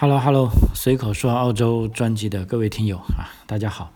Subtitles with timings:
[0.00, 3.92] Hello Hello，随口说澳洲专辑的各位听友啊，大家好。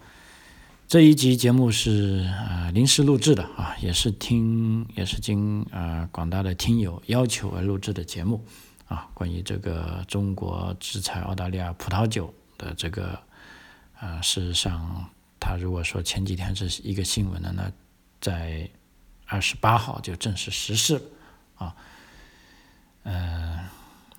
[0.89, 8.45] 这一集节目是啊临时录制的啊，也是听也是经啊广大的听友要求而录制的节目
[8.89, 13.17] 啊，关于这个中国制裁澳大利亚葡萄酒的这个
[14.01, 15.09] 啊，事实上，
[15.39, 17.73] 他如果说前几天是一个新闻的呢，
[18.21, 18.69] 在
[19.27, 21.03] 二十八号就正式实施了
[21.59, 21.77] 啊，
[23.05, 23.57] 嗯。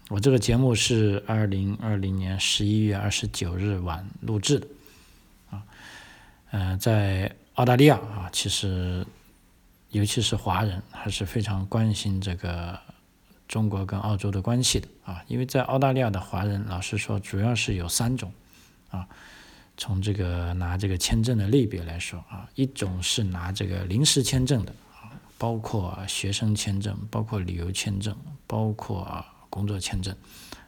[0.10, 4.68] 我这个节目是二零二零年十一月二十九日晚录制的，
[5.50, 5.64] 啊，
[6.52, 9.08] 嗯，在澳大利亚啊，其实
[9.92, 12.78] 尤其是华人还是非常关心这个
[13.48, 18.32] 中国跟澳洲的关系的啊，因为在澳大利亚的华人，老实说，主要是有三种
[18.92, 19.08] 啊，
[19.78, 28.14] 从这个拿这个签证的类别来说啊，一种是拿这个临时签证的啊，包括学生签证，包括旅游签证，
[28.46, 29.26] 包括。
[29.54, 30.16] 工作签证，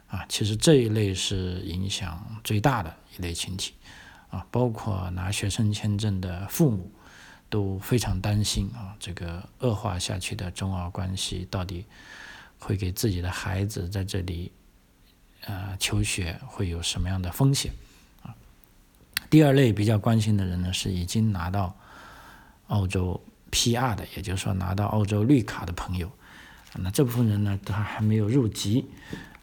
[0.10, 3.74] 啊，其实这一类是影响最大的一类群体，
[4.30, 6.92] 啊，包括拿学生签证的父母
[7.50, 11.84] 都非常担心啊，这个恶化下去的中澳关系到底
[12.60, 14.52] 会给自己的孩子在这里
[15.46, 17.74] 呃求学会有什么样的风险
[18.22, 18.36] 啊？
[19.32, 21.76] 第二类比较关心的人呢，是已经拿到
[22.68, 26.08] 澳洲 PR 的，也就是说拿到澳洲绿卡的朋友。
[26.80, 28.86] 那这部分人呢，他还没有入籍，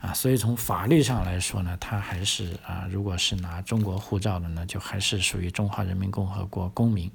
[0.00, 7.10] 啊，所以从法律上来说呢，他还是啊，如果是拿中国护照的呢，就还是属于中华人民共和国公民，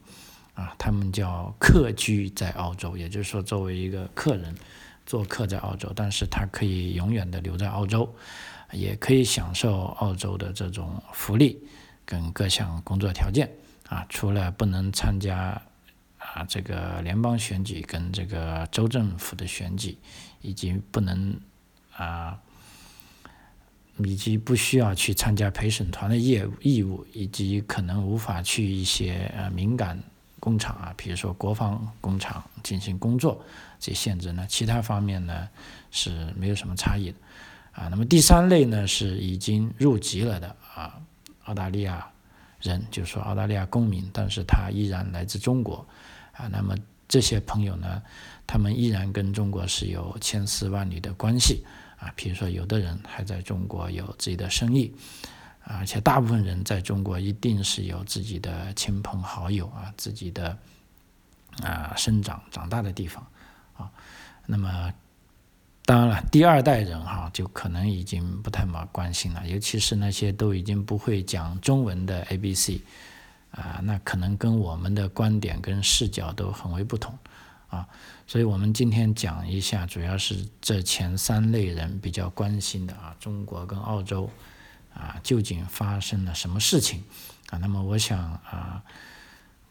[0.53, 4.55] 啊，他们叫客居在澳洲，也就是说作为一个客人
[5.05, 8.13] 做客在澳洲，但是他可以永远的留在澳洲，
[8.71, 11.61] 也可以享受澳洲的这种福利
[12.05, 13.49] 跟各项工作条件，
[13.87, 15.61] 啊，除了不能参加。
[16.37, 19.97] 啊，这个联邦选举跟这个州政府的选举，
[20.41, 21.35] 以及不能
[21.95, 22.39] 啊，
[23.97, 29.99] 以及不需要去参加陪审团的业务义务，以及可能无法去一些呃敏感
[30.39, 33.43] 工厂啊，比如说国防工厂进行工作
[33.79, 35.49] 这些限制呢，其他方面呢
[35.89, 37.17] 是没有什么差异的
[37.71, 37.87] 啊。
[37.87, 41.01] 那么第三类呢是已经入籍了的啊，
[41.45, 42.07] 澳大利亚
[42.61, 45.83] 人，就是说澳大利亚公民，但是他依然来自中国。
[46.37, 46.75] 啊，那么
[47.07, 48.01] 这些朋友呢，
[48.45, 51.65] 他们依然跟中国是有千丝万缕的关系
[51.97, 52.13] 啊。
[52.15, 54.93] 比如说，有的人还在中国有自己的生意，
[55.63, 60.57] 而且大部分人在中国一定是有自己的亲朋好友啊，自己的
[61.63, 63.25] 啊生长长大的地方
[63.75, 63.89] 啊。
[64.45, 64.93] 那么，
[65.85, 72.81] 当然了，第二代人哈，就可能已经不太么关心了，尤其是那些都已经不会讲中文的 A、B、C。
[73.51, 77.17] 啊，那可能跟我们的观点跟视角都很为不同，
[77.69, 77.87] 啊，
[78.27, 84.29] 所以我们今天讲一下，主要是这前三类人比较关心的啊，中国跟澳洲
[84.93, 87.03] 啊究竟发生了什么事情
[87.49, 87.57] 啊？
[87.57, 88.83] 那么我想啊，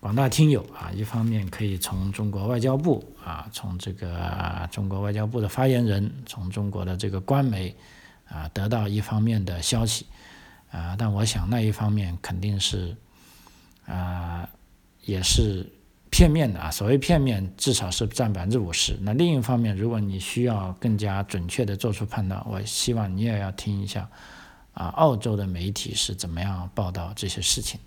[0.01, 7.77] 广大听友啊，一方面可以从中国外交部啊，从这个中国外交部的发言人，从中国的这个官媒
[8.29, 10.07] 啊，得到一方面的消息
[10.73, 12.97] 啊，但我想那一方面肯定是。
[13.87, 14.49] 啊，
[15.05, 15.73] 也是
[16.11, 16.71] 片面的啊。
[16.71, 18.97] 所谓片面，至少是占百分之五十。
[19.01, 24.09] 那另一方面，如果你需要更加准确的做出判断，我希望你也要听一下
[24.75, 27.79] 啊，澳洲的媒体是怎么样报道这些事情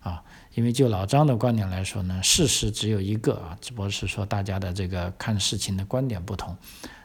[0.00, 0.22] 啊。
[0.54, 6.56] 因为就老张的观点来说呢，事实只有一个啊，只不过是说大家的这个看事情的观点不同。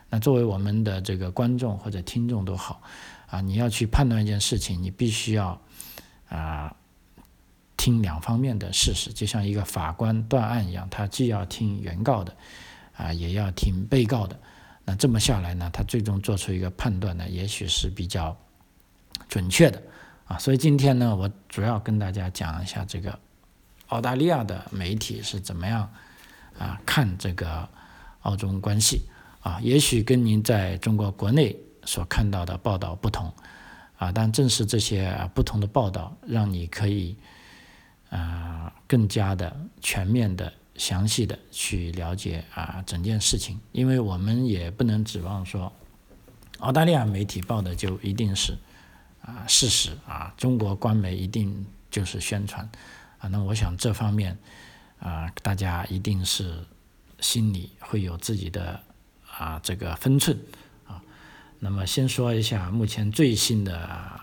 [0.10, 2.82] 那作为我们的这个观众或者听众都好
[3.28, 5.60] 啊，你要去判断一件事情，你必须要
[6.30, 6.74] 啊。
[7.78, 12.36] 听两方面的事实，就像一个法官断案一样，他既要听原告的，
[12.98, 14.38] 啊，也要听被告的。
[14.84, 18.36] 那这么下来呢，他最终做出一个判断呢，也许是比较
[19.30, 19.82] 准确的
[20.26, 20.38] 啊。
[20.40, 23.18] 所以今天呢，我主要跟大家讲一下这个
[23.90, 25.88] 澳大利亚的媒体是怎么样
[26.58, 27.70] 啊看这个
[28.22, 29.04] 澳中关系
[29.42, 29.60] 啊。
[29.62, 31.56] 也许跟您在中国国内
[31.86, 33.32] 所看到的报道不同
[33.98, 37.16] 啊，但正是这些不同的报道，让你可以。
[38.10, 45.72] 啊，更加的全面的、详细的去了解啊整件事情，因为我们也不能指望说
[46.60, 48.58] 澳大利亚媒体报的就一定是
[49.22, 52.70] 啊事实啊，中国官媒一定就是宣传
[53.20, 53.28] 啊。
[53.28, 54.38] 那我想这方面
[55.00, 56.64] 啊，大家一定是
[57.20, 58.80] 心里会有自己的
[59.30, 60.40] 啊这个分寸
[60.86, 61.02] 啊。
[61.60, 64.22] 那么先说一下目前最新的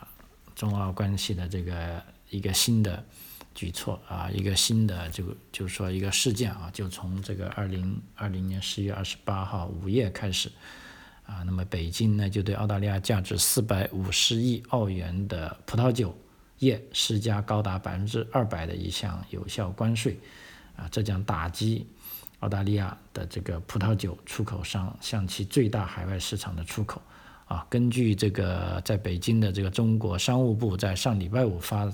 [0.54, 3.04] 中澳关系的这个一个新的。
[3.54, 10.50] 举措啊，一个新的就就是说一个事件啊，就从这个二零二零年十月二十八号午夜开始
[11.24, 16.14] 啊，那么北京呢就对澳大利亚价值四百五十亿澳元的葡萄酒
[16.58, 20.18] 业施加高达百分之二百的一项有效关税，
[20.76, 21.86] 啊，这将打击
[22.40, 27.00] 澳大利亚的这个葡萄酒出口商向其最大海外市场的出口。
[27.46, 31.92] 啊，根据这个在北京的这个中国商务部在上礼拜五发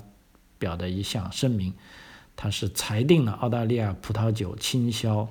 [0.61, 1.73] 表的一项声明，
[2.35, 5.27] 它是裁定了澳大利亚葡萄酒倾销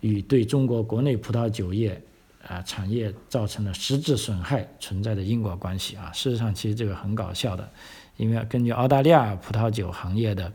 [0.00, 2.02] 与对中国国内葡萄酒业
[2.48, 6.10] 啊产业造成的实质损害存在的因果关系啊。
[6.14, 7.70] 事实上，其实这个很搞笑的，
[8.16, 10.50] 因为根据澳大利亚葡萄酒行业的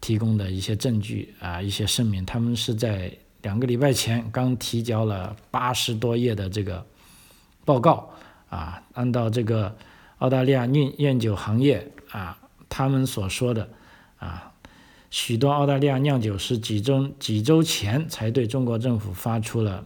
[0.00, 6.84] 提供的一些证据啊，一些声明，他们是在两个礼拜前刚提交了八十多页的这个。
[7.64, 8.10] 报告
[8.50, 9.72] 啊，按照这个
[10.18, 12.36] 澳大利亚酿酿酒行业啊，
[12.72, 13.68] 他们所说的
[14.16, 14.54] 啊，
[15.10, 19.84] 许多澳大利亚酿酒师几周几周前才对中国政府发出了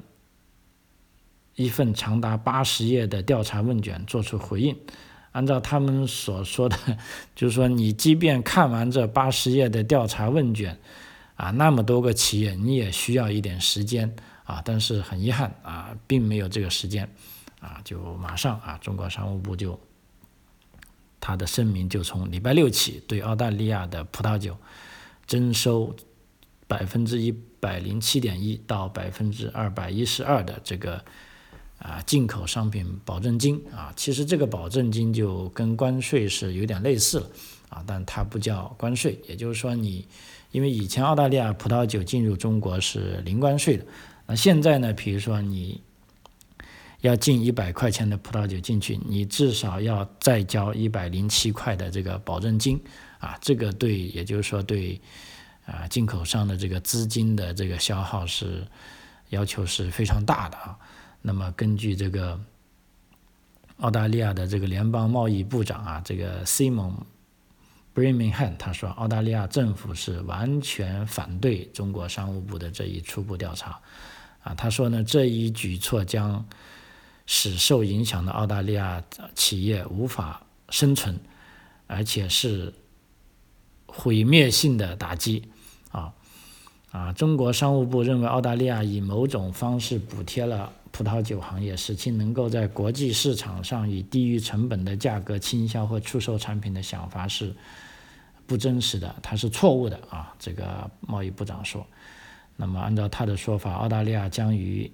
[1.56, 4.76] 一份长达八十页的调查问卷作出回应。
[5.32, 6.76] 按照他们所说的，
[7.34, 10.78] 就是说你即便看完这八十页的调查问卷
[11.34, 17.10] 啊，那么多个企业你也需要一点时间啊，但是很遗憾啊，并没有这个时间。
[17.58, 19.80] 啊，就马上啊，中国商务部就
[21.20, 24.56] 他的声明就从礼拜六起，对澳大利亚的葡萄酒
[25.26, 25.94] 征收
[26.66, 31.04] 百分之一百零七点一到百分之二百一十二的这个
[31.78, 37.26] 啊进口商品保证金啊，其实这个保证金就跟关税是有点类似了
[37.68, 40.06] 啊，但它不叫关税，也就是说你
[40.52, 43.84] 因为以前澳大利亚葡萄酒进入中国是零关税的，
[44.26, 45.80] 那现在呢，比如说你。
[47.06, 52.82] 要进一百块钱的葡萄酒进去，你至少要再交一百零七块的这个保证金
[53.20, 55.00] 啊，这个对，也就是说对
[55.66, 58.66] 啊进口商的这个资金的这个消耗是
[59.28, 60.76] 要求是非常大的啊。
[61.22, 62.40] 那么根据这个
[63.78, 66.92] 澳大利亚的这个联邦贸易部长啊，这个 Simon
[67.94, 73.80] Birmingham 他说，澳大利亚政府是完全反对中国商务部的这一初步调查
[74.42, 74.54] 啊。
[74.54, 76.44] 他说呢，这一举措将
[77.26, 79.02] 使受影响的澳大利亚
[79.34, 81.18] 企业无法生存，
[81.86, 82.72] 而且是
[83.86, 85.48] 毁灭性的打击
[85.90, 86.12] 啊
[86.90, 87.12] 啊！
[87.12, 97.54] 中国商务部认为，澳大利亚以某种方式补贴了葡萄酒行业，使其能够在国际市场上以低于成本的价格倾销或出售产品的想法是
[98.46, 100.32] 不真实的，它是错误的啊！
[100.38, 101.84] 这个贸易部长说。
[102.56, 104.90] 那么，按照他的说法，澳大利亚将于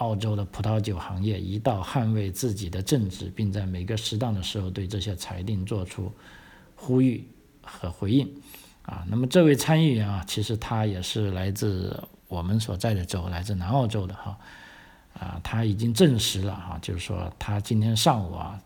[0.00, 6.10] 澳洲的葡萄酒行业一道捍卫自己的政治，并在每个适当的时候对这些裁定做出
[6.74, 7.28] 呼吁
[7.62, 8.26] 和回应。
[8.82, 14.38] 啊，那么这位参议员啊，其实他也是来自我们所在的州，来自南澳洲的哈。
[15.12, 18.58] 啊，他已经证实了哈，就是说他今天上午啊，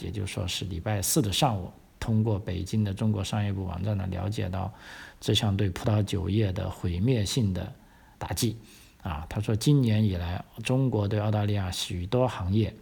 [0.00, 4.70] 也就是说是礼拜四的上午，通过北京的中国商业部网站呢，了解到
[5.18, 7.72] 这项对葡萄酒业的毁灭性的
[8.18, 8.58] 打击。
[9.02, 12.74] 啊，他说，今年以来，中国对澳大利亚许多行业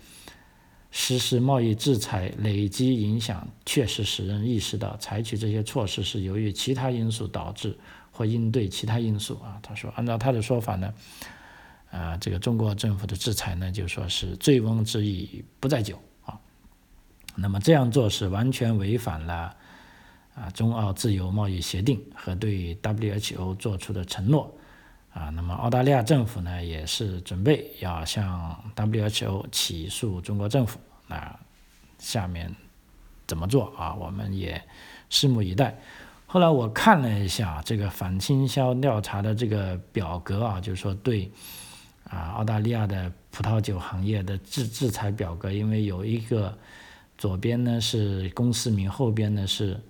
[0.91, 7.79] 实施贸易制裁，累积影响确实使人意识到，采取这些措施是由于其他因素导致
[8.11, 9.35] 或应对其他因素。
[9.35, 10.95] 啊，他说，按照他的说法呢，
[11.91, 16.41] 啊，这个中国政府的制裁呢，就说是醉翁之意不在酒啊，
[17.37, 19.55] 那么这样做是完全违反了
[20.35, 24.51] 啊中澳自由贸易协定和对 WHO 做出的承诺。
[25.17, 30.79] 啊，那么澳大利亚政府呢，也是准备要向 WHO 起诉中国政府。
[31.07, 31.35] 那
[31.99, 32.55] 下面
[33.27, 33.95] 怎么做啊？
[33.95, 34.63] 我们也
[35.11, 35.75] 拭目以待。
[36.27, 41.33] 后来我看了一下这个反倾销调查的这个表格啊，就是说对
[42.11, 46.55] 啊澳大利亚的葡萄酒行业的制制裁表格，因为有一个
[47.17, 49.81] 左边呢是公司名，后边呢是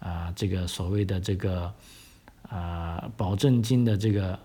[0.00, 1.72] 啊这个所谓的这个
[2.48, 4.36] 啊保证金的这个。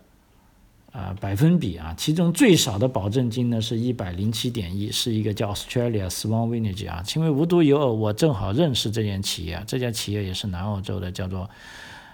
[0.91, 7.01] 啊，百分比啊，其中最少的保证金呢是一百零七点一，是一个叫 Australia Swan Vintage 啊。
[7.15, 11.49] 因为无独有偶，我正好认识这间企业，这家企业也是南澳洲的，叫做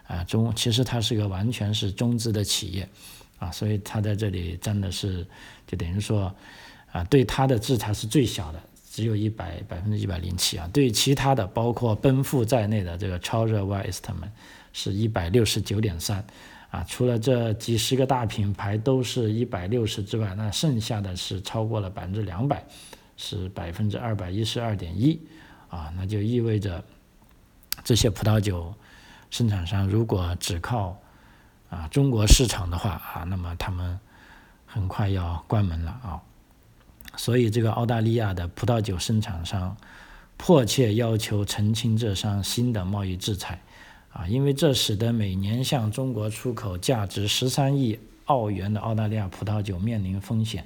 [0.06, 2.88] 啊中，其实它是个完全是中资的企业
[3.40, 5.26] 啊，所以它在这里真的是
[5.66, 6.32] 就等于说
[6.92, 10.70] 啊，对它的制裁是最小的，只有一百百分之一百零七啊。
[10.72, 14.30] 对其他的，包括奔富在内的这个超热 Westman
[14.72, 16.24] 是一百六十九点三。
[16.70, 22.66] 啊，除了这几十个大品牌都是一百六十之外，那剩下的是超过了百分之两百，
[23.16, 25.20] 是百分之二百一十二点一，
[25.70, 26.84] 啊，那就意味着
[27.84, 28.74] 这些葡萄酒
[29.30, 30.98] 生产商如果只靠
[31.70, 34.00] 啊中国市场的话啊，那么他们
[34.66, 36.22] 很快要关门了啊。
[37.16, 39.76] 所以这个澳大利亚的葡萄酒生产商
[40.36, 43.60] 迫切要求澄清这项新的贸易制裁，
[44.18, 50.66] 啊，因为这使得每年向中国出口价值十三亿澳元的澳大利亚葡萄酒面临风险，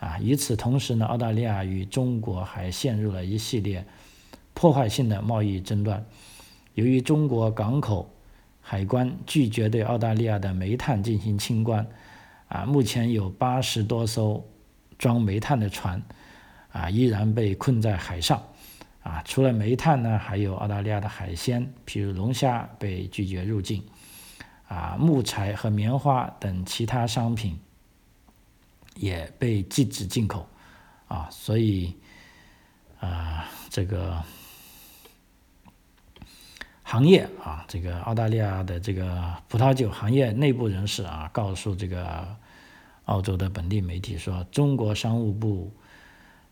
[0.00, 3.86] 啊，与此同时呢，澳大利亚与中国还陷入了一系列
[4.52, 6.04] 破坏性的贸易争端，
[6.74, 8.10] 由于中国港口
[8.60, 11.86] 海关拒绝对澳大利亚的煤炭进行清关，
[12.48, 14.44] 啊，目前有八十多艘。
[14.98, 16.02] 装煤炭的船，
[16.72, 18.42] 啊，依然被困在海上，
[19.08, 23.82] 啊，除了煤炭呢，还有澳大利亚的海鲜，譬如龙虾被拒绝入境，
[24.68, 27.58] 啊，木材和棉花等其他商品
[28.96, 30.46] 也被禁止进口，
[31.06, 31.96] 啊，所以，
[33.00, 34.22] 啊，这个
[36.82, 42.36] 行业啊，这个澳大利亚的这个葡萄酒行业内部人士啊，告诉这个。
[43.08, 45.72] 澳洲的本地媒体说，中国商务部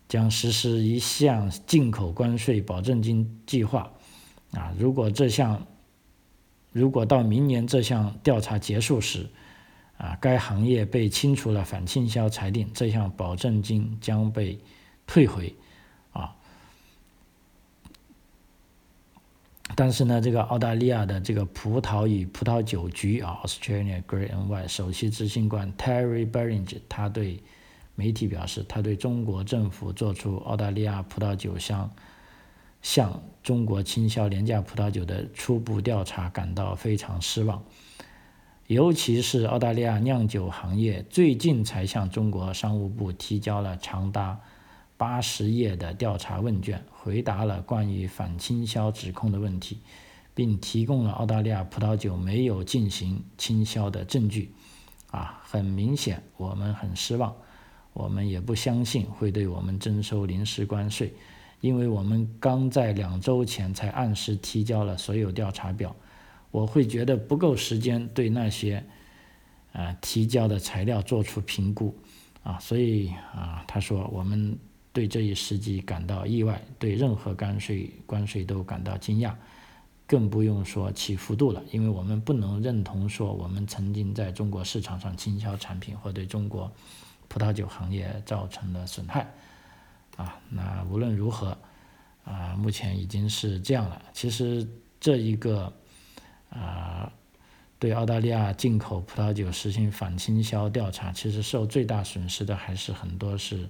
[0.09, 3.93] 将实施一项进口关税保证金计划。
[4.53, 5.67] 啊，如果这项，
[6.73, 9.29] 如果到明年这项调查结束时，
[9.99, 14.59] 啊，该行业被清除了反倾销裁定，这项保证金将被
[15.07, 15.55] 退回。
[16.13, 16.35] 啊
[19.75, 27.43] 但是呢，这个澳大利亚的这个葡萄与葡萄酒局啊，Australia Grain and Wine 首席执行官 Terry Beringe，他对
[27.97, 31.91] 媒体表示，他对中国政府做出澳大利亚葡萄酒商
[32.83, 37.65] 向中国倾销廉价葡萄酒的初步调查感到非常失望，
[38.69, 44.39] 尤其是澳大利亚酿酒行业最近才向中国商务部提交了长达。
[44.99, 49.81] 八十页的调查问卷回答了关于反倾销指控的问题，
[50.35, 54.55] 并提供了澳大利亚葡萄酒没有进行倾销的证据。
[55.11, 57.37] 啊，很明显，我们很失望，
[57.97, 61.13] 我们也不相信会对我们征收临时关税，
[61.61, 65.97] 因为我们刚在两周前才按时提交了所有调查表。
[66.51, 68.85] 我会觉得不够时间对那些
[69.73, 71.97] 啊提交的材料做出评估。
[72.43, 74.57] 啊，所以啊，他说我们。
[74.97, 79.35] 对这一时机感到意外，对任何关税关税都感到惊讶，
[80.07, 81.63] 更不用说起幅度了。
[81.71, 86.73] 因为我们不能认同说我们曾经在中国市场上倾销产品或对中国
[87.29, 89.27] 葡萄酒行业造成的损害。
[90.17, 91.57] 啊，那无论如何，
[92.25, 94.01] 啊，目前已经是这样了。
[94.13, 94.67] 其实
[94.99, 95.73] 这一个
[96.51, 97.13] 啊，
[97.79, 103.69] 对澳大利亚进口葡萄酒实行反倾销调查，其实受最大损失的还是很多是。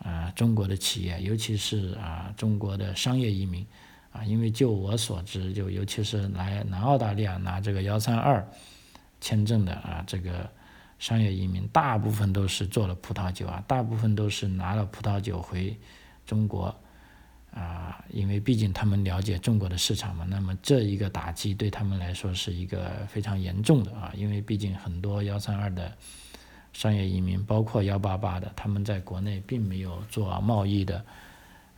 [0.00, 3.66] 啊，中国的企业，尤其是啊，中国的商业移民，
[4.12, 8.48] 啊，因为就我所知，就尤其是来南澳大利亚拿这个幺三二
[9.20, 10.48] 签证的啊，这个
[10.98, 15.76] 商业移民，大部分都是做了葡萄酒啊，大部分都是拿了葡萄酒回
[16.26, 16.74] 中国，
[17.52, 25.92] 啊，因为毕竟他们了解中国的市场嘛，那么这一个打击对他们来说是一个非常严重的啊，因为毕竟很多幺三二的。
[26.74, 31.04] 商业移民包括幺八八的，他们在国内并没有做贸易的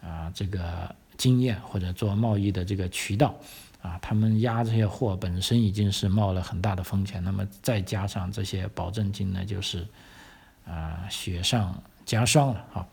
[0.02, 3.34] 啊这个经验或者做贸易的这个渠道
[3.82, 9.86] 啊，他们压这些货本身已经是冒了很大的风险，那么再加上这些保证金呢，就是
[10.66, 12.86] 啊雪上加霜了哈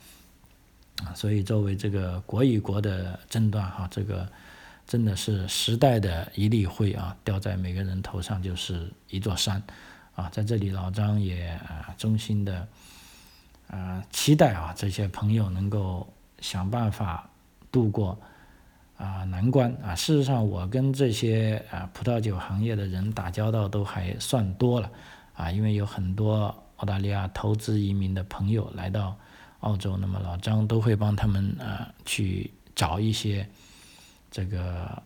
[1.05, 4.27] 啊，所以作为这个国与国的争端哈，这个
[4.85, 9.61] 真的是时代的一粒灰啊，掉在每个人头上就是一座山。
[10.15, 11.55] 啊，在这里老张也
[11.95, 12.67] 衷心的
[13.67, 17.29] 啊期待啊这些朋友能够想办法
[17.71, 18.19] 度过
[18.97, 19.95] 啊难关啊。
[19.95, 24.91] 事实上，我跟这些啊葡萄酒行业的人打交道都还算多了
[25.35, 29.17] 啊，因为有很多澳大利亚投资移民的朋友来到
[29.61, 33.47] 澳洲，那么老张都会帮他们啊去找一些
[34.29, 35.01] 这个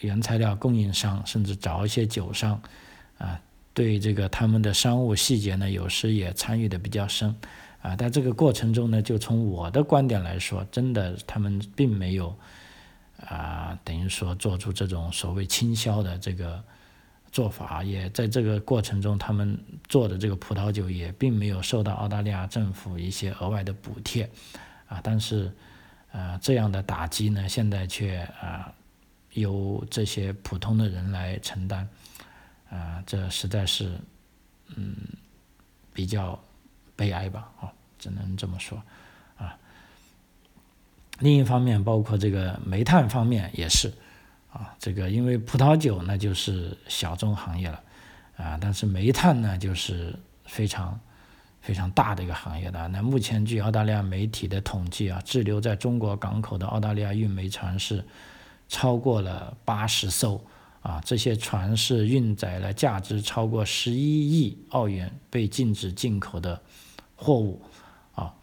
[0.00, 2.60] 原材料供应商，甚至找一些酒商
[3.18, 3.40] 啊。
[3.74, 7.36] 对这个他们的商务细节呢，有时也参与的比较深，
[7.82, 12.34] 啊，在这个过程中呢，就从我的观点来说，真的他们并没有，
[13.24, 16.62] 啊，等于说做出这种所谓倾销的这个
[17.32, 19.58] 做法，也在这个过程中，他们
[19.88, 24.28] 做的这个葡萄酒也并没有受到澳大利亚政府一些额外的补贴，
[24.86, 25.52] 啊，但是，
[26.12, 28.72] 呃，这样的打击呢，现在却啊，
[29.32, 31.88] 由这些普通的人来承担。
[32.68, 33.96] 啊，这实在是，
[34.74, 34.96] 嗯，
[35.92, 36.36] 比较
[36.96, 38.82] 悲哀吧，哦，只能这么说，
[41.20, 43.90] 另一方面，包括这个煤炭方面也是，
[44.52, 47.80] 啊，这个因为葡萄酒那就是小众行业了，
[48.36, 51.00] 啊，但是煤炭呢就是非常
[51.62, 52.86] 非常大的一个行业的。
[52.88, 58.04] 那目前据澳大利亚媒体的统计啊，滞留在中国港口的澳大利亚运煤船是
[58.68, 60.38] 超过了八十艘
[60.82, 66.60] 啊，这些船是运载了价值超过十一亿澳元被禁止进口的
[67.14, 67.62] 货物
[68.14, 68.34] 啊，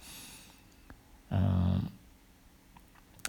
[1.29, 1.79] 嗯。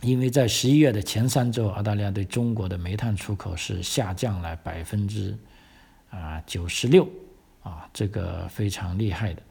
[0.05, 5.35] 因为在十一月的前三周，澳大利亚对中国的煤炭出口是下降了百分之
[6.11, 7.09] 啊九十六
[7.63, 9.43] 啊，这个非常厉害的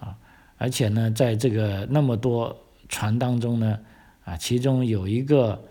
[0.00, 0.16] 啊，
[0.58, 2.56] 而且呢，在这个那么多
[2.88, 3.78] 船当中呢，
[4.24, 5.62] 啊，其中有一个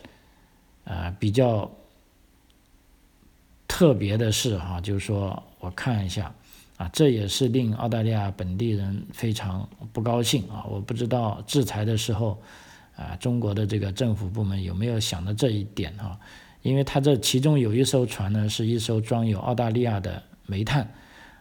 [0.85, 1.69] 啊比较
[3.67, 6.33] 特别的是哈，就是说我看一下
[6.77, 12.41] 啊，这也是令澳大利亚本地人非常不高兴啊，我不知道制裁的时候。
[12.99, 16.19] 啊，中国的这个政府部门有没有想到这一点哈？
[16.63, 20.85] 因为它这其中有一艘船呢，是一艘装有澳大利亚的煤炭，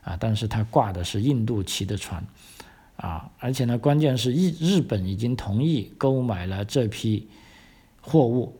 [0.03, 2.25] 啊，但是它挂的是印度旗的船，
[2.95, 7.27] 啊，而且呢，关键是日日本已经同意购买了这批
[8.01, 8.57] 货物，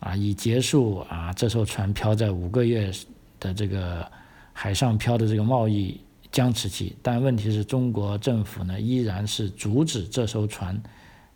[0.00, 2.92] 啊，以结束啊这艘船漂在五个月
[3.40, 4.06] 的这个
[4.52, 5.98] 海上漂的这个贸易
[6.30, 6.94] 僵持期。
[7.00, 10.78] 但问题是中国政府呢，依然是阻止这艘船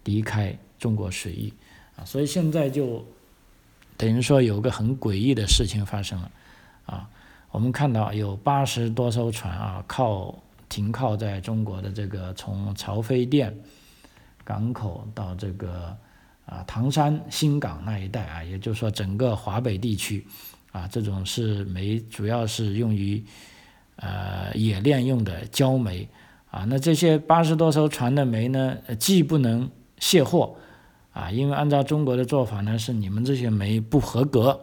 [0.05, 0.55] 离开。
[0.79, 1.53] 中国水域，
[1.97, 3.05] 啊，所以现在就
[3.97, 6.31] 等于说有个很诡异的事情发生了，
[6.87, 7.11] 啊，
[7.51, 13.53] 我们看到有八十多艘船啊，靠停靠在中国的这个从潮飞店
[14.45, 15.97] 港口到这个
[16.47, 20.25] 啊唐山新港那一带啊，也就是说整个华北地区
[20.71, 23.25] 啊，这种是煤，主要是用于
[23.97, 26.09] 呃冶炼用的焦煤
[26.53, 29.69] 啊，那这些八十多艘船的煤呢，既不能
[29.99, 30.55] 卸货。
[31.19, 34.61] 啊，因为按照中国的做法呢，是你们这些煤不合格，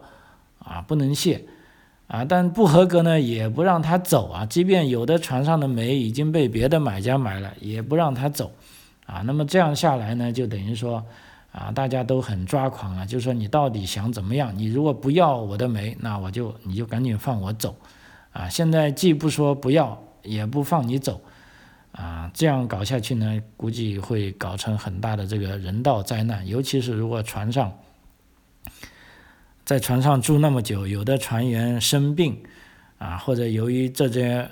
[0.58, 1.44] 啊，不能卸，
[2.06, 4.46] 啊，但不合格呢，也不让他走啊。
[4.46, 8.50] 即便有的船上的煤已经被别的买家买了，也不让他走，
[9.04, 11.04] 啊，那么这样下来呢，就等于说，
[11.52, 14.50] 啊，大家都很抓狂了，就说你到底想怎么样？
[14.56, 17.76] 你如果不要我的煤，那我就你就赶紧放我走，
[18.32, 21.20] 啊，现在既不说不要，也不放你走。
[21.96, 26.46] 啊，这样搞下去呢，估计会搞成很大的这个人道灾难。
[26.46, 27.72] 尤其是如果船上
[29.64, 32.42] 在船上住那么久，有的船员生病
[32.98, 34.50] 啊，或者由于这些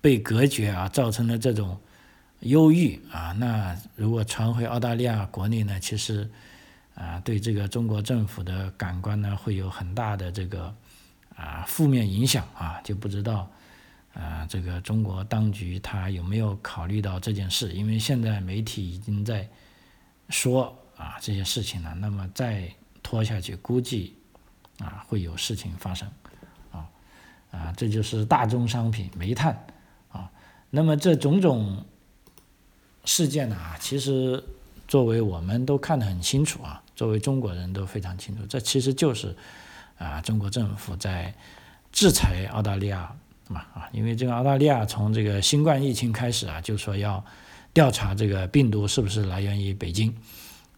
[0.00, 1.78] 被隔绝啊，造成了这种
[2.40, 6.28] 忧郁啊，那如果传回澳大利亚国内呢，其实
[6.96, 10.74] 啊，对这个中国政府的感官呢，会有很大的这个
[11.36, 13.48] 啊负面影响啊，就不知道。
[14.14, 17.72] 啊，这个中国当局他有没有考虑到这件事？
[17.72, 19.48] 因为现在媒体已经在
[20.28, 22.72] 说啊这些事情了，那么再
[23.02, 24.16] 拖下去，估计
[24.78, 26.08] 啊会有事情发生，
[26.70, 26.88] 啊
[27.50, 29.66] 啊，这就是大宗商品煤炭
[30.12, 30.30] 啊。
[30.70, 31.84] 那么这种种
[33.04, 34.44] 事件呢，其实
[34.86, 39.36] 作为我们都看得很清楚啊，作为中国人都非常清楚，这其实就是
[39.98, 41.34] 啊中国政府在
[41.90, 43.12] 制裁澳大利亚。
[43.48, 47.22] 嘛啊，因为这个澳大利亚从这个新冠疫情开始啊，就说要
[47.72, 50.14] 调查这个病毒是不是来源于北京，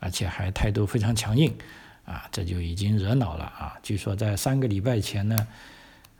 [0.00, 1.55] 而且还态度非常强硬
[2.05, 3.79] 啊，这就已经惹恼了啊。
[3.83, 5.46] 据说在三个礼拜前呢，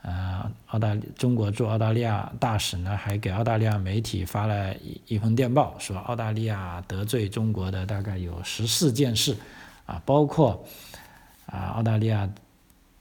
[0.03, 9.37] 呃，澳大中国驻澳大利亚大使呢还给澳大利亚媒体发了一一封电报，说澳大利亚得罪中国的大概有十四件事
[9.85, 10.65] 啊，包括
[11.47, 12.29] 啊澳大利亚。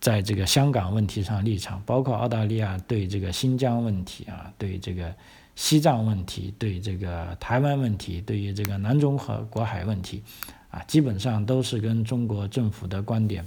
[0.05, 5.11] 在这个香港问题上立场，包括澳大利亚对这个新疆问题啊，对这个
[5.55, 10.21] 西藏问题，对这个台湾问题，对于这个南中和国海问题，
[10.69, 13.43] 啊，基本上都是跟中国政府的观点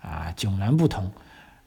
[0.00, 1.10] 啊迥然不同。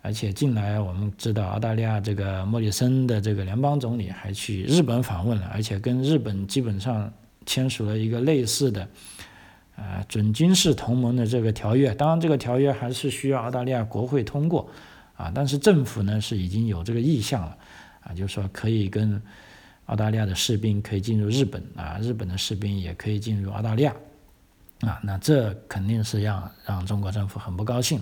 [0.01, 7.11] 而且近来我们知道，澳大利亚这个莫里森的这个联邦总理还去日本访问了，而且跟日本基本上
[7.45, 8.87] 签署了一个类似的。
[9.77, 14.67] 啊，准军事同盟的这个条约，当然这个条约还是需要澳大利亚国会通过，
[15.15, 17.55] 啊，但是政府呢是已经有这个意向了，
[18.01, 19.21] 啊，就是说可以跟
[19.85, 23.95] 澳大利亚的士兵可以进入日本，啊，日本的士兵也可以进入澳大利亚，
[24.81, 28.01] 啊，那这肯定是让让中国政府很不高兴。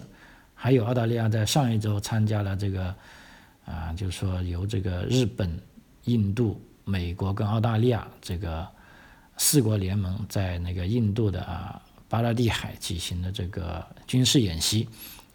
[0.54, 2.96] 还有澳大利亚在上一周参加了这个，
[3.66, 5.60] 啊，就是说由这个日本、
[6.06, 8.66] 印度、美国跟澳大利亚这个。
[9.38, 14.88] 四国联盟在那个印度的啊巴拉蒂海举行的这个军事演习，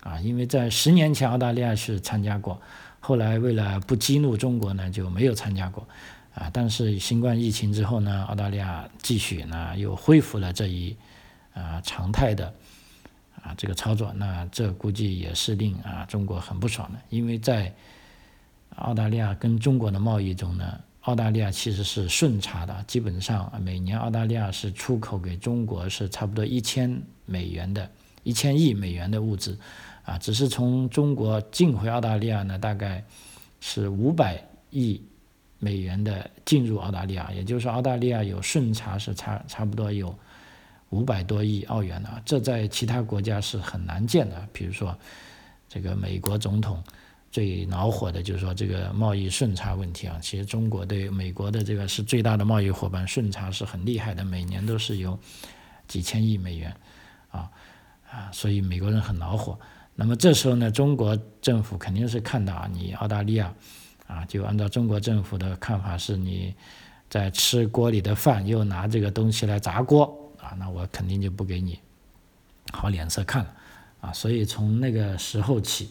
[0.02, 2.60] 啊，因为在十年前澳大利亚是参加过，
[3.00, 5.86] 后来为了不激怒中国呢就没有参加过，
[6.34, 10.96] 啊，但是新冠疫情之后呢，澳大利亚继续呢又恢复了这一
[11.52, 12.54] 啊常态的
[13.42, 17.74] 啊这个操作，那这估计也是令啊中国很不爽的，因为在
[18.76, 27.90] 澳大利亚跟中国的贸易中呢，澳大利亚其实是顺差的，基本上每年澳大利亚是出口给中国是差不多一千美元的，
[28.22, 29.58] 一千亿美元的物资，
[30.04, 33.02] 啊，只是从中国进回澳大利亚呢，大概
[33.60, 35.02] 是五百亿
[35.58, 40.14] 美元的进入澳大利亚，也就是说澳大利亚有顺差是差差不多有
[40.90, 44.94] 五百多亿澳元的，这在其他国家是很难见的，比如说
[45.66, 46.84] 这个美国总统。
[47.30, 55.16] 最恼火的就是说这个贸易顺差问题啊，其实中国对美国的这个是最大的贸易伙伴，顺差是很厉害的，每年都是有
[55.86, 56.74] 几千亿美元，
[57.30, 57.48] 啊
[58.10, 59.56] 啊，所以美国人很恼火。
[59.94, 63.54] 那么这时候呢，中国政府肯定是看到啊，你澳大利亚
[64.08, 66.52] 啊，就按照中国政府的看法是你
[67.08, 71.78] 在吃锅里的饭，又拿这个东西来砸锅啊，那我肯定就不给你
[72.72, 73.54] 好脸色看了
[74.00, 75.90] 啊，所以从那个时候起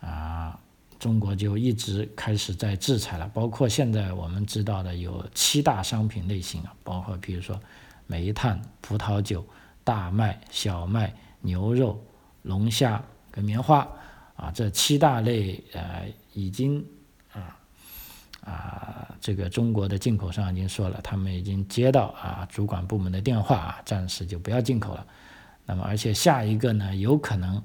[0.00, 0.58] 啊。
[1.02, 7.60] 中国就一直开始在制裁了，包括现在我们知道的有七大商品类型啊，包括比如说
[8.06, 9.44] 煤炭、葡萄酒、
[9.82, 12.00] 大麦、小麦、牛肉、
[12.42, 13.78] 龙虾跟棉花
[14.36, 16.86] 啊，这七大类呃已经
[17.32, 17.58] 啊
[18.44, 25.04] 啊这个中国的进口商已经说了，他们已经接到啊主管部门的电话啊，暂时就不要进口了。
[25.66, 27.60] 那么而且下一个呢，有可能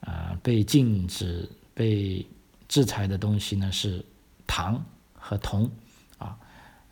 [0.00, 2.26] 啊被禁止被。
[2.72, 4.02] 制裁的东西呢是
[4.46, 4.82] 糖
[5.12, 5.70] 和铜，
[6.16, 6.34] 啊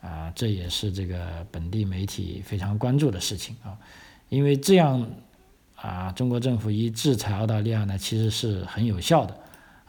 [0.02, 3.72] 啊，这也是这个本地媒体非常关注的事情啊，
[4.28, 5.10] 因为这样
[5.76, 9.34] 啊，中国政府一制裁澳大利亚呢，其实是很有效的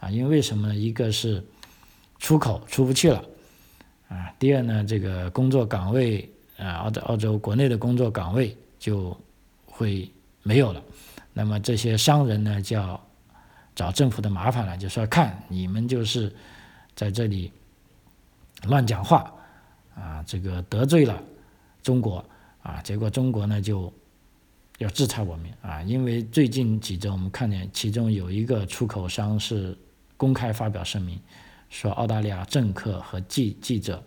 [0.00, 0.74] 啊，因为为什么呢？
[0.74, 1.44] 一个是
[2.18, 3.22] 出口出不去了
[4.08, 6.26] 啊，第二呢，这个工作岗位
[6.56, 9.14] 啊，澳洲澳洲国内的工作岗位就
[9.66, 10.10] 会
[10.42, 10.82] 没有了，
[11.34, 12.98] 那么这些商人呢，叫。
[13.74, 16.30] 找政府的麻烦了，就说看你们就是
[16.94, 17.50] 在这里
[18.64, 19.32] 乱讲话
[19.94, 21.22] 啊，这个得罪了
[21.82, 22.24] 中国
[22.62, 23.90] 啊，结果中国呢就
[24.76, 29.76] 要制裁我们啊，因为最近几周我们看见其中有一个出口商是
[30.18, 31.18] 公开发表声明，
[31.70, 34.04] 说澳大利亚政客和记记者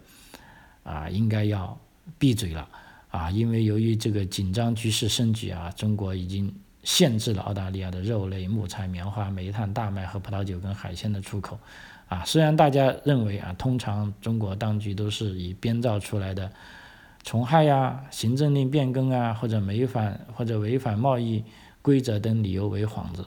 [0.84, 1.76] 啊应该要
[2.20, 2.70] 闭嘴了
[3.10, 6.54] 啊，因为由于这个紧张局势升级啊，中国已经。
[6.86, 11.60] 限制了澳大利亚的肉类、木材、棉花、煤炭、大麦和葡萄酒跟海鲜的出口，
[12.08, 16.50] 啊，虽然大家认为啊，通常中国当局都是以编造出来的
[17.24, 21.44] 虫害呀、行政令变更啊，或者违反或者违反贸易
[21.82, 23.26] 规则等理由为幌子，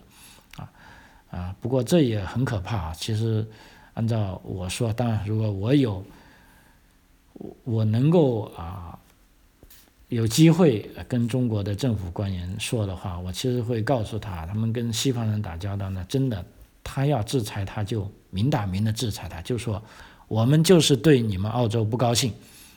[0.57, 0.71] 啊
[1.31, 2.93] 啊，不过这也很可怕啊。
[2.95, 3.45] 其实
[3.95, 6.05] 按照我说，当然如果我有
[7.33, 8.97] 我我能够啊。
[10.09, 16.43] 有机会跟中国的政府官员说的话，我其实会告诉他，他们跟西方人打交道呢，真的，
[16.83, 19.83] 他要制裁他就明打明的制裁他，就说
[20.27, 22.33] 我们就是对你们澳洲不高兴，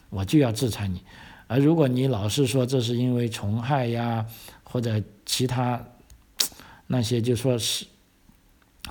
[0.09, 1.01] 我就要制裁你。
[1.47, 4.25] 而如果你老是说这是因为虫害呀，
[4.63, 5.81] 或者其他
[6.87, 7.85] 那些就说是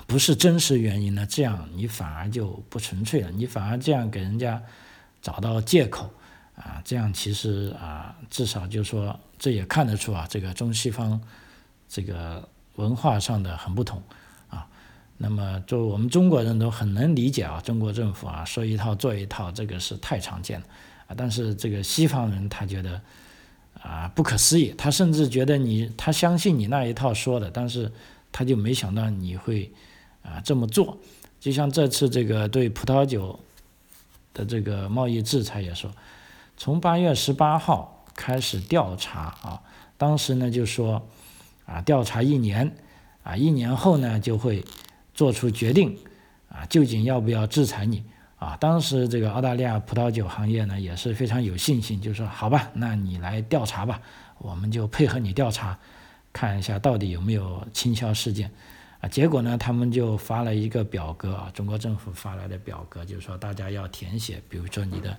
[0.07, 1.27] 不是真实原因呢？
[1.29, 4.59] 这样你反而就不纯粹了，你反而这样给人家
[5.21, 6.09] 找到借口。
[6.63, 11.19] 啊，这样其实啊，至少就说这也看得出啊，这个中西方
[11.89, 13.99] 这个文化上的很不同
[14.47, 14.67] 啊。
[15.17, 20.65] 那么，就我们中国人都很能理解啊，中国政府啊说一套做一套，这个是太常见了
[21.07, 21.15] 啊。
[21.17, 23.01] 但是这个西方人他觉得
[23.81, 27.91] 啊不可思议，他甚至觉得你他相信你那一套说的，但是
[28.31, 29.71] 他就没想到你会
[30.21, 30.95] 啊这么做。
[31.39, 33.39] 就像这次这个对葡萄酒
[34.31, 35.91] 的这个贸易制裁也说。
[36.63, 39.63] 从八月十八号开始调查啊，
[39.97, 41.09] 当时呢就说
[41.65, 42.75] 啊调查一年
[43.23, 44.63] 啊一年后呢就会
[45.11, 45.97] 做出决定
[46.49, 48.03] 啊究竟要不要制裁你
[48.37, 48.55] 啊？
[48.57, 53.99] 当时这个澳大利亚葡萄酒行业呢也是非常有信心，就说好吧，那你来调查吧，
[54.37, 55.75] 我们就配合你调查，
[56.31, 58.51] 看一下到底有没有倾销事件
[58.99, 59.09] 啊？
[59.09, 65.17] 结果呢，他们就发了一个表格啊，中国政府发来的表格，就是说大家要填写，比如说你的。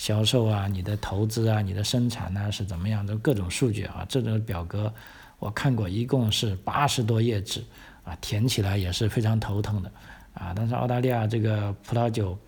[0.00, 4.02] 销售啊，你的投资啊，你的生产呢是怎么样的各种数据啊？
[4.08, 4.90] 这种表格
[5.38, 7.62] 我看过，一共是八十多页纸
[8.02, 9.92] 啊，填起来也是非常头疼的
[10.32, 10.54] 啊。
[10.56, 12.38] 但是澳大利亚这个葡萄酒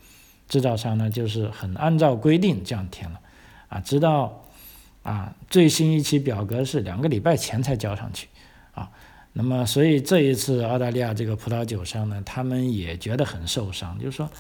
[0.48, 3.20] 制造商呢，就是很按照规定这样填了
[3.68, 4.42] 啊，直到
[5.02, 8.28] 啊最新一期表格是两个礼拜前才交上去
[8.72, 8.90] 啊。
[9.34, 14.30] 那么所以这一次澳大利亚这个葡萄酒商呢，他们也觉得很受伤，就是说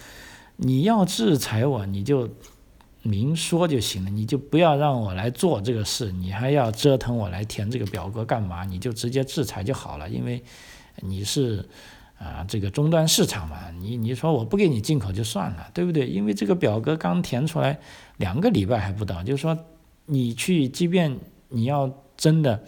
[0.56, 2.30] 你要制裁我，你就。
[3.02, 8.64] 明说就行了，你就不要让我来做这个事，你还要折腾我来填这个表格干嘛？
[8.64, 10.42] 你就直接制裁就好了，因为
[11.00, 11.68] 你是
[12.18, 16.06] 啊这个终端市场嘛，你你说我不给你进口就算了，对不对？
[16.06, 17.78] 因为这个表格刚填出来
[18.18, 19.58] 两个礼拜还不到，就是说
[20.06, 22.62] 你去，即便你要真的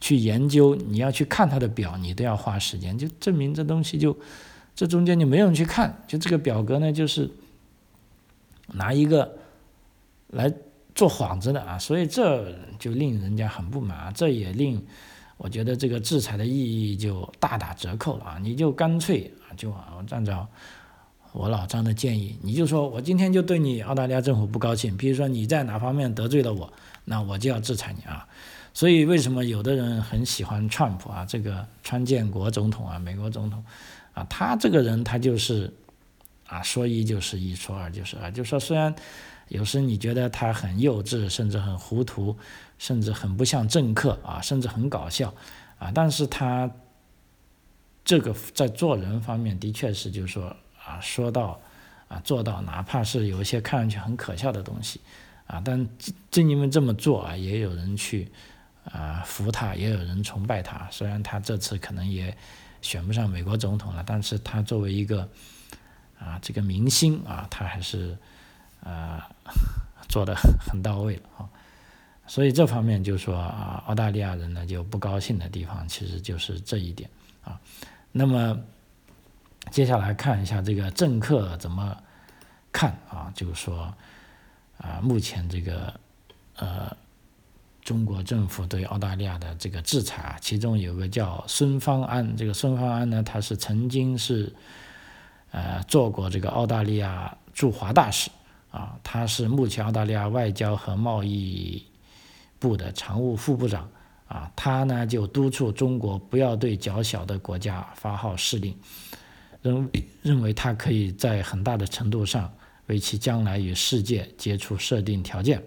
[0.00, 4.16] 去研究，你要去看它的表，你都要花时间，就证明这东西就
[4.74, 7.30] 这中间就没有人去看，就这个表格呢就是
[8.68, 9.36] 拿一个
[10.28, 10.52] 来。
[10.94, 14.82] 做幌子的啊，所以这就令人家很不满啊，这也令
[15.36, 16.50] 我觉得这个制裁的意
[16.90, 18.38] 义就大打折扣了啊！
[18.40, 19.70] 你就干脆啊，就
[20.08, 20.48] 按照
[21.32, 26.72] 我老张的建议，你就说我今天就对你澳大利亚政府不高兴，比如说你在哪方面得罪了我，
[27.04, 28.26] 那我就要制裁你啊！
[28.72, 33.62] 所以为什么有的人很喜欢川普啊，这个川建国总统啊，美国总统
[34.14, 35.70] 啊，他这个人他就是
[36.46, 38.94] 啊，说一就是一，说二就是二，就说虽然。
[39.48, 42.36] 有时你觉得他很幼稚，甚至很糊涂，
[42.78, 45.32] 甚至很不像政客啊，甚至很搞笑
[45.78, 45.88] 啊。
[45.94, 46.68] 但是他
[48.04, 50.48] 这个在做人方面的确是，就是说
[50.84, 51.60] 啊，说到
[52.08, 55.00] 啊做到，哪怕是有一些看上去很可笑的东西
[55.46, 55.88] 啊，但
[56.28, 58.28] 正因为这么做啊，也有人去
[58.90, 60.88] 啊服他，也有人崇拜他。
[60.90, 62.36] 虽然他这次可能也
[62.82, 65.28] 选不上美国总统了，但是他作为一个
[66.18, 68.16] 啊这个明星啊，他还是。
[68.80, 69.20] 呃，
[70.08, 71.48] 做的很到位了啊，
[72.28, 77.10] 所以这方面就说啊，澳大利亚人呢就不高兴的地方，其实就是这一点
[77.42, 77.58] 啊。
[78.12, 78.56] 那么
[79.72, 81.96] 接下来看一下这个政客怎么
[82.70, 83.92] 看啊，就是说
[84.78, 85.92] 啊，目前这个
[86.54, 86.96] 呃
[87.82, 94.54] 中国政府对澳大利亚的这个制裁啊，其中有个叫孙方安，这个孙方安呢，他是曾经是
[95.56, 98.30] 呃做过这个澳大利亚驻华大使。
[98.70, 101.82] 啊，他是目前澳大利亚外交和贸易
[102.58, 103.88] 部的常务副部长。
[104.28, 108.76] 啊，他呢就督促中国不要对较小的国家发号施令，
[109.62, 109.88] 认
[110.20, 112.52] 认为他可以在很大的程度上
[112.86, 115.62] 为其将来与世界接触设定条件。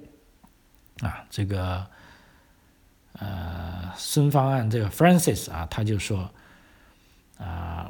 [1.00, 1.88] 啊，这个
[3.14, 6.30] 呃，孙方案这个 Francis 啊，他就说，
[7.38, 7.90] 啊，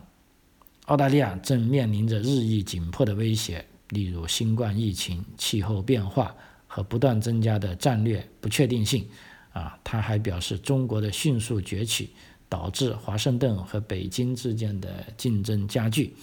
[0.90, 3.64] 澳大利亚正面临着日益紧迫的威胁。
[3.90, 6.36] 例如新冠疫情、气候变化
[6.68, 9.04] 和不断增加的战略不确定性，
[9.52, 12.12] 啊，他还表示，中国的迅速崛起
[12.48, 16.14] 导致华盛顿和北京之间的竞争加剧，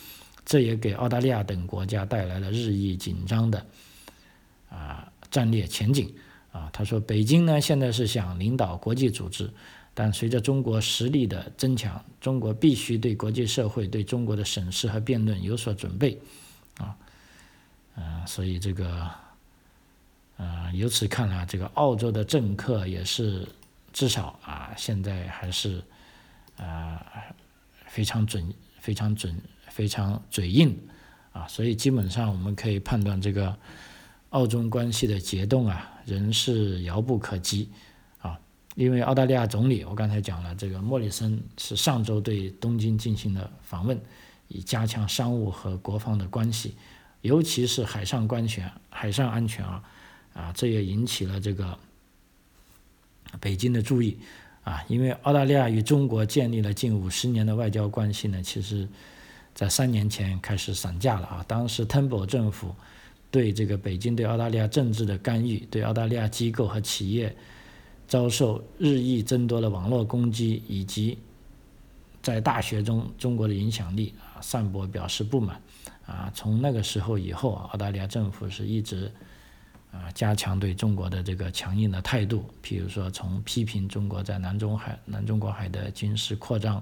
[0.45, 3.67] 这也给澳大利亚等国家带来了日益紧张的
[4.69, 6.13] 啊战略前景。
[6.53, 9.51] 啊，他说，北京呢现在是想领导国际组织，
[9.99, 16.21] 但随着中国实力的增强，中国必须对国际社会对中国的审视和辩论有所准备，
[16.77, 16.95] 啊。
[17.95, 19.11] 嗯，所以这个，
[20.37, 23.49] 呃，由此看来，这个澳洲的政客也是
[23.91, 25.83] 至少啊，现在还是
[26.59, 27.03] 啊
[27.87, 29.35] 非常准、非常准、
[29.71, 30.79] 非常嘴硬
[31.33, 33.57] 啊，所以基本上我们可以判断，这个
[34.29, 37.71] 澳中关系的解冻啊，仍是遥不可及。
[38.77, 43.99] 因为澳大利亚总理，我刚才讲了，这个莫里森是上周对东京进行了访问，
[44.49, 46.75] 以加强商务和国防的关系。
[47.23, 49.83] 尤其是海上安全、海上安全啊，
[50.35, 51.77] 啊，这也引起了这个
[53.41, 54.19] 北京的注意
[54.63, 58.87] 啊，因为澳大利亚与中国建立了近五十年的外交关系呢，其实，
[59.55, 61.45] 在三年前开始散架了啊。
[61.49, 62.75] 当时 Temple 政府
[63.31, 67.35] 对这个北京对澳大利亚政治的干预，对澳大利亚机构和企业
[68.07, 71.19] 遭受日益增多的网络攻击，以及
[72.23, 75.61] 在大学中中国的影响力啊，散播表示不满。
[76.07, 79.11] 啊，从那个时候以后，澳大利亚政府是一直
[79.91, 82.45] 啊加强对中国的这个强硬的态度。
[82.63, 86.81] 譬如说，从批评中国在南中海、南中国海的军事扩张，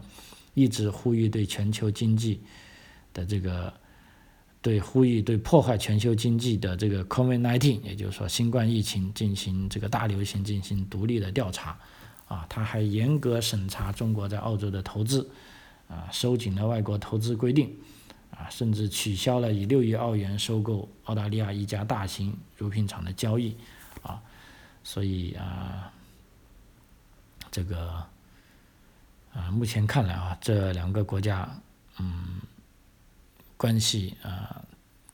[0.53, 2.39] 一直呼吁对全球经济
[3.15, 3.73] 的这个
[4.65, 11.79] 对呼吁对破坏全球经济的这个 COVID-19，也就是说新冠疫情进行这个大流行进行独立的调查。
[12.27, 15.29] 啊，他还严格审查中国在澳洲的投资，
[15.87, 17.71] 啊，收紧了外国投资规定。
[18.31, 23.55] 啊，甚至取消了以六亿澳元收购澳大利亚一家大型乳品厂的交易，
[24.03, 24.21] 啊，
[24.83, 25.93] 所以啊，
[27.51, 28.03] 这个
[29.33, 31.49] 啊，目前看来啊，这两个国家
[32.01, 32.41] 嗯
[33.65, 34.61] 关系啊，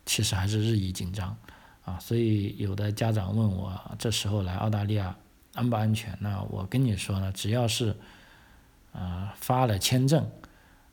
[0.04, 1.36] 其实还是日益紧张
[1.84, 5.14] 啊，所以有的家长问我，这时候来澳大利亚
[5.54, 6.18] 安不安全？
[6.20, 7.94] 那我跟你说呢，只要是
[8.92, 10.28] 啊发了签证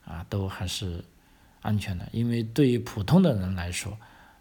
[0.06, 1.04] 啊，都还是。
[1.62, 3.98] 安全的，因为对于普通的人来说，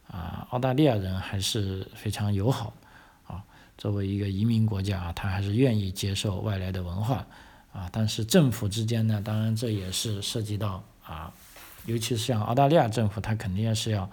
[0.07, 2.73] 啊，澳大利亚人还是非常友好，
[3.27, 3.43] 啊，
[3.77, 7.27] 作为一个移民国家啊，他还是愿意接受外来的文化，
[7.73, 11.33] 啊，但是政府之间呢，当然这也是涉及到啊
[11.87, 14.11] 尤其是像澳大利亚政府，他肯定是要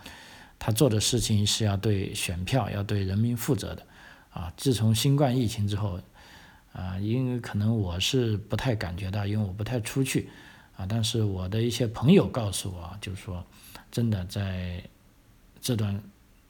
[0.58, 3.86] 他做的事情是要对选票、要对人民负责的
[4.32, 4.54] 啊。
[4.56, 6.00] 自从新冠疫情之后，
[6.72, 10.30] 啊，因为可能我是不太感觉到，因为我不太出去
[10.78, 13.46] 啊，但是我的一些朋友告诉我，就是说，
[13.92, 14.82] 真的在
[15.60, 16.02] 这段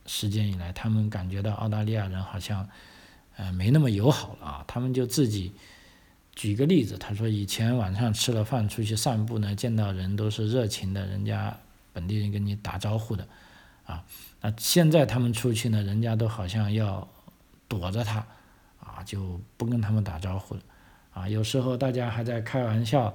[0.06, 2.68] 时间以来，他们感觉到澳大利亚人好像
[3.38, 5.54] 呃没那么友好了啊，他们就自己。
[6.36, 11.56] 举个例子，他说以前晚上吃了饭出去散步呢，见到人都是热情的，人家
[11.93, 13.28] 本地人跟你打招呼的，
[13.86, 14.04] 啊，
[14.41, 17.08] 那现在他们出去呢，人家都好像要
[17.67, 18.26] 躲着他，
[18.80, 20.62] 啊，就不跟他们打招呼了，
[21.13, 23.13] 啊，有时候大家还在开玩笑，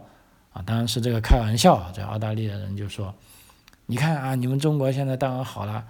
[0.52, 3.12] 啊，当然是这个开玩笑，在澳大利亚人就说，
[3.86, 5.84] 你看啊，你们中国现在当然好了，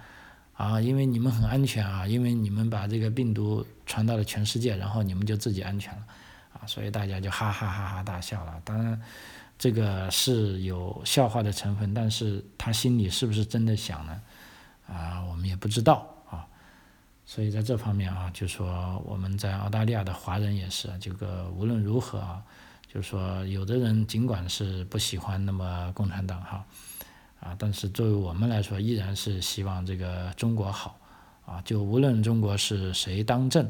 [0.53, 6.03] 啊，因为你们很安全啊，因为你们把这个病毒传到了全世界，然后你们就自己安全了。
[6.53, 8.61] 啊，所以大家就哈哈哈哈大笑了。
[8.65, 8.99] 当然，
[9.57, 14.21] 这个是有笑话的成分，但是他心里是不是真的想呢？
[14.87, 16.47] 啊，我们也不知道啊。
[17.25, 22.41] 所以在这方面啊，就说我们在澳大利亚的华人也是，这个无论如何啊，
[22.91, 26.65] 就说有的人尽管是不喜欢那么共产党哈，
[27.39, 30.99] 啊，但是作为我们来说，依然是希望这个中国好
[31.45, 31.61] 啊。
[31.63, 33.69] 就无论中国是谁当政。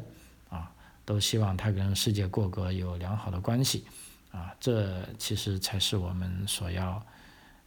[1.10, 3.84] 都希望他跟世界各国有良好的关系，
[4.32, 7.04] 啊，这其实才是我们所要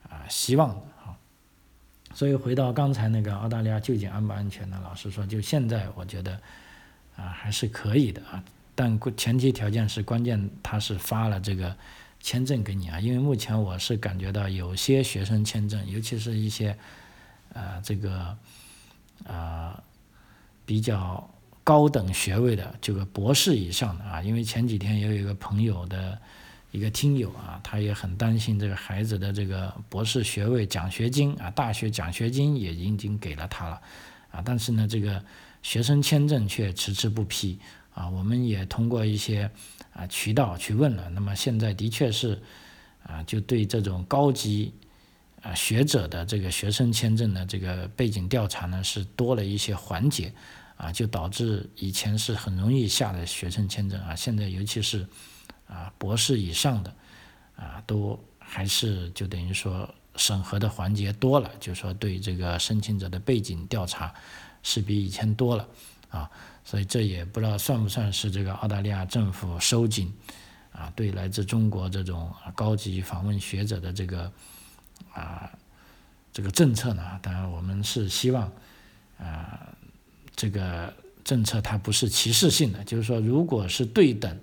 [0.08, 1.18] 啊希望的啊。
[2.14, 4.80] 所以回到刚才那个澳大利亚究竟安不安全呢？
[4.84, 6.40] 老实说，就现在我觉得
[7.16, 8.44] 啊还是可以的啊，
[8.76, 11.76] 但前提条件是关键他是发了这个
[12.20, 16.78] 签证给你啊，因为目前我是感觉到有些学生签证，尤其是一些
[17.52, 18.38] 啊这个
[19.26, 19.82] 啊
[20.64, 21.28] 比较。
[21.64, 26.18] 高等学位的这个博士以上的啊，因为前几天也有一个朋友的
[26.72, 33.80] 一个听友啊，他也很担心这个孩子的这个博士学位奖学金啊，大学奖学金也已经给了他了
[34.30, 35.22] 啊，但是呢，这个
[35.62, 37.58] 学生签证却迟迟不批
[37.94, 38.08] 啊。
[38.08, 39.48] 我们也通过一些
[39.92, 42.40] 啊渠道去问了，那么现在的确是
[43.04, 44.72] 啊，就对这种高级
[45.42, 50.32] 啊学者的这个学生签证的这个背景调查呢，是多了一些环节。
[50.82, 55.06] 啊，就导致以前是很容易下的学生签证啊，现在尤其是
[55.68, 56.92] 啊博士以上的
[57.54, 64.12] 啊，都还是就等于说审核的环节多了，就说对这个申请者的背景调查
[64.64, 65.68] 是比以前多了
[66.10, 66.28] 啊，
[66.64, 70.12] 所以这也不知道算不算是这个澳大利亚政府收紧
[70.72, 74.32] 啊对来自中国这种高级访问学者的这个
[75.12, 75.48] 啊
[76.32, 77.20] 这个政策呢？
[77.22, 78.50] 当然我们是希望
[79.16, 79.68] 啊。
[80.34, 80.92] 这个
[81.24, 84.38] 政策它不是歧视性的，就是说，如果是对等，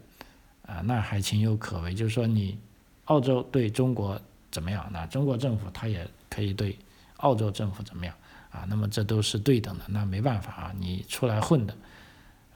[0.66, 1.94] 啊，那还情有可为。
[1.94, 2.58] 就是说，你
[3.06, 4.20] 澳洲对中国
[4.52, 6.78] 怎么样，那中国政府它也可以对
[7.18, 8.16] 澳洲政府怎么样，
[8.50, 11.76] 啊，那么这都是对等的，那没办法啊，你出来混的，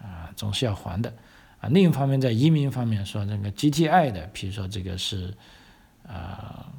[0.01, 1.13] 啊，总是要还的，
[1.59, 1.69] 啊。
[1.69, 5.33] 另一方面，在移民方面说，那个 GTI 的，比如说这个是，
[6.07, 6.72] 啊。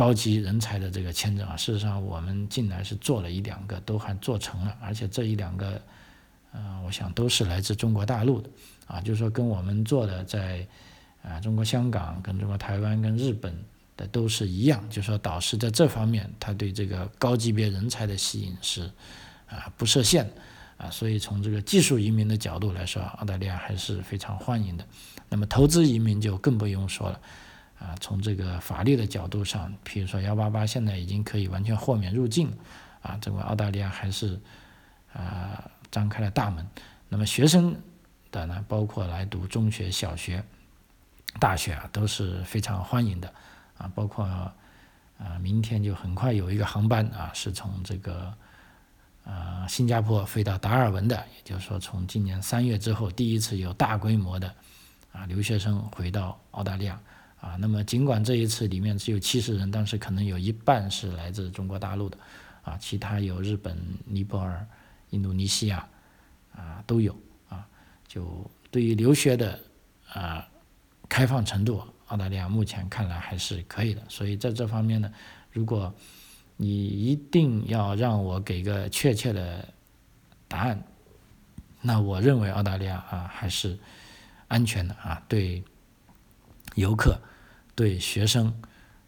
[0.00, 5.78] 高级人才的这个签证啊，事实上我们进来是做了一两个，都还做成了，而且这一两个，
[6.52, 8.48] 呃，我想都是来自中国大陆的，
[8.86, 10.66] 啊，就是说跟我们做的在
[11.22, 13.54] 啊中国香港、跟中国台湾、跟日本
[13.94, 18.90] 的都是一样，就是说导师在这方面他对这个高级别人才的吸引是
[19.50, 20.26] 啊不设限
[20.78, 24.86] 啊，所以从这个技术移民的角度来说，澳大利亚还是非常欢迎的。
[25.28, 27.20] 那么投资移民就更不用说了。
[27.80, 32.54] 啊，从这个法律的角度上，比如说幺八八现在已经可以完全豁免入境，
[33.00, 34.38] 啊，这个澳大利亚还是
[35.14, 36.68] 啊张开了大门。
[37.08, 37.74] 那么学生
[38.30, 40.44] 的呢，包括来读中学、小学、
[41.38, 43.32] 大学啊，都是非常欢迎的。
[43.78, 44.52] 啊，包括啊
[45.40, 48.30] 明天就很快有一个航班啊，是从这个
[49.24, 54.54] 啊新加坡飞到达尔文的，也就是说从今年三月之后第一次有大规模的
[55.12, 57.00] 啊留学生回到澳大利亚。
[57.40, 62.18] 啊，那么尽管这一次里面只有七十人，但是可能有一半是来自中国大陆的，
[62.62, 64.66] 啊，其他有日本、尼泊尔、
[65.08, 65.88] 印度尼西亚，
[66.54, 67.16] 啊都有，
[67.48, 67.66] 啊，
[68.06, 69.58] 就对于留学的
[70.12, 70.46] 啊
[71.08, 74.02] 开放程度，澳大利亚目前看来还是可以的。
[74.08, 75.10] 所以在这方面呢，
[75.50, 75.94] 如果
[76.58, 79.66] 你一定要让我给个确切的
[80.46, 80.82] 答案，
[81.80, 83.78] 那我认为澳大利亚啊还是
[84.46, 85.64] 安全的啊，对
[86.74, 87.18] 游客。
[87.80, 88.52] 对学生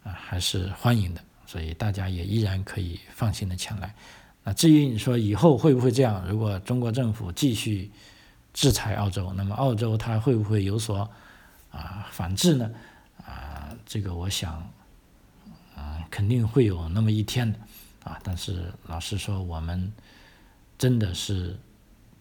[0.03, 3.93] 啊还是欢迎的，所以大家也依然可以放心的前来。
[4.43, 6.25] 那至于你说以后会不会这样？
[6.27, 7.91] 如果中国政府继续
[8.51, 11.07] 制裁澳洲，那么澳洲它会不会有所
[11.69, 12.71] 啊反制呢？
[13.23, 14.67] 啊，这个我想，
[15.77, 17.59] 嗯，肯定会有那么一天的
[18.03, 18.19] 啊。
[18.23, 19.93] 但是老实说，我们
[20.79, 21.55] 真的是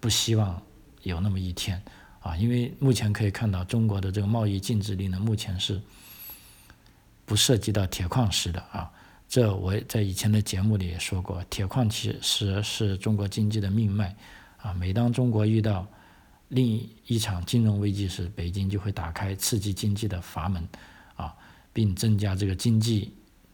[0.01, 0.63] 不希望
[1.03, 1.83] 有那么一天
[2.21, 5.81] 啊，因为目前可以看到中国的这个贸易禁止令呢，目前是
[7.25, 8.91] 不涉及到铁矿石的啊。
[9.29, 14.15] 这我在以前的节目里也说过，铁矿其实是中国经济的命脉
[14.59, 14.75] 啊。
[14.75, 15.87] 每当中国遇到
[16.49, 20.63] 另一场金融危机时，北京就会打开刺激经济的阀门
[21.17, 21.35] 啊，
[21.73, 23.11] 并增加这个经济、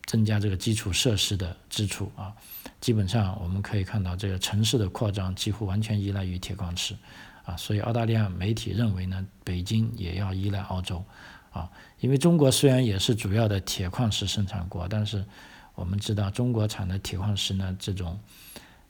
[0.06, 2.34] 增加这个基础设施的支出啊。
[2.80, 6.96] 基本上我们可以看到，这个城市的扩张几乎完全依赖于铁矿石
[7.44, 7.56] 啊。
[7.56, 11.04] 所以澳大利亚媒体认为呢，北京也要依赖澳洲
[11.58, 15.24] 啊，因为中国虽然也是主要的铁矿石生产国，但是
[15.74, 18.18] 我们知道，中国产的铁矿石呢，这种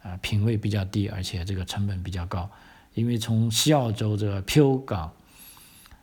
[0.02, 2.48] 啊品位比较低，而且这个成本比较高。
[2.94, 4.78] 因为从西澳洲这个 P.O.
[4.78, 5.12] 港，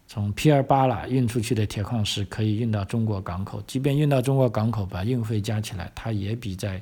[0.07, 6.81] 从皮尔巴拉运出去的铁矿石可以运到中国港口，即便运到中国港口，把运费加起来，它也比在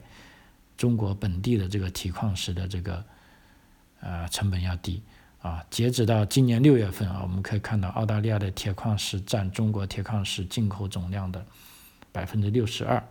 [0.78, 3.04] 中国本地的这个铁矿石的这个
[4.02, 5.02] 呃成本要低
[5.44, 5.64] 啊。
[5.70, 11.46] 截止到今年六月份啊，我们可以看到澳大利亚的铁矿石占中国铁矿石进口总量的
[12.12, 13.04] 百分之六十二。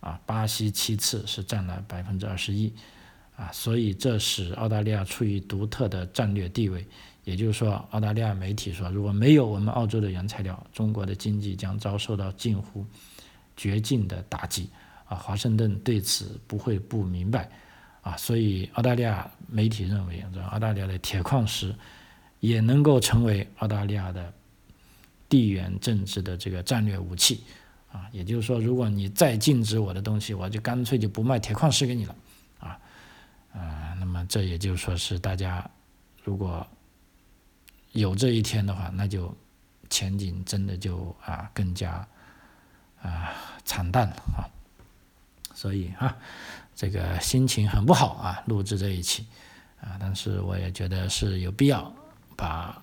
[0.00, 2.72] 啊，巴西其次是占了百分之二十一，
[3.34, 6.86] 啊，所以这使澳大利亚处于独特的战略地位。
[7.24, 12.86] 也就是说，澳大利亚媒体说，如果没有我们澳洲的原材料，中国的经济将遭受到近乎
[13.56, 14.70] 绝境的打击。
[15.06, 17.50] 啊，华盛顿对此不会不明白。
[18.06, 21.74] 啊，所以澳大利亚媒体认为，这澳大利亚的铁矿石
[22.38, 24.32] 也能够成为澳大利亚的
[25.28, 27.42] 地缘政治的这个战略武器。
[27.90, 32.14] 啊，也就是说，如果你再禁止我的东西，我就干脆就不卖铁矿石给你了，
[32.60, 32.78] 啊，
[33.52, 35.68] 啊，那么这也就说是大家
[36.22, 36.64] 如果
[37.92, 39.34] 有这一天的话，那就
[39.90, 42.06] 前景真的就啊更加
[43.00, 43.32] 啊
[43.64, 44.44] 惨淡了啊，
[45.54, 46.14] 所以啊，
[46.76, 49.26] 这个心情很不好啊，录制这一期
[49.80, 51.90] 啊，但是我也觉得是有必要
[52.36, 52.80] 把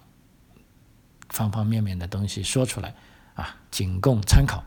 [1.29, 2.93] 方方面面的东西说出来
[3.35, 4.63] 啊，仅供参考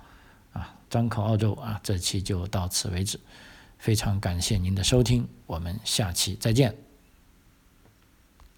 [0.52, 0.72] 啊。
[0.88, 3.18] 张口澳洲啊，这期就到此为止，
[3.78, 6.85] 非常感谢您的收听，我们下期再见。